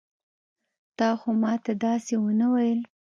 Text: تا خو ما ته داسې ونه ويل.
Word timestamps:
تا 0.97 1.09
خو 1.19 1.29
ما 1.41 1.53
ته 1.63 1.71
داسې 1.83 2.13
ونه 2.23 2.47
ويل. 2.53 2.79